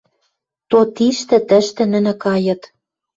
То 0.69 0.79
тиштӹ, 0.95 1.37
тӹштӹ 1.49 1.83
нӹнӹ 1.91 2.13
кайыт. 2.23 2.61